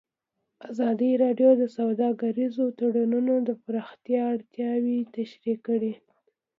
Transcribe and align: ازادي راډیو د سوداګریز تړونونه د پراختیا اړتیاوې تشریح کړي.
ازادي 0.69 1.11
راډیو 1.23 1.51
د 1.61 1.63
سوداګریز 1.77 2.55
تړونونه 2.79 3.33
د 3.47 3.49
پراختیا 3.63 4.21
اړتیاوې 4.33 4.97
تشریح 5.15 5.57
کړي. 5.67 5.93